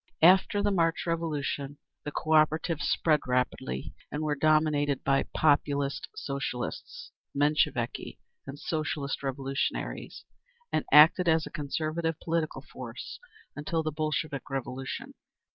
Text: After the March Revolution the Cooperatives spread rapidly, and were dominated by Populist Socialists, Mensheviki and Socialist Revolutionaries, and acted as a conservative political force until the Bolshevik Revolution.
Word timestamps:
After 0.23 0.63
the 0.63 0.71
March 0.71 1.05
Revolution 1.05 1.77
the 2.05 2.11
Cooperatives 2.11 2.81
spread 2.89 3.19
rapidly, 3.27 3.93
and 4.11 4.23
were 4.23 4.33
dominated 4.33 5.03
by 5.03 5.27
Populist 5.37 6.07
Socialists, 6.15 7.11
Mensheviki 7.35 8.17
and 8.47 8.57
Socialist 8.57 9.21
Revolutionaries, 9.21 10.25
and 10.71 10.85
acted 10.91 11.27
as 11.27 11.45
a 11.45 11.51
conservative 11.51 12.19
political 12.19 12.63
force 12.63 13.19
until 13.55 13.83
the 13.83 13.91
Bolshevik 13.91 14.49
Revolution. 14.49 15.13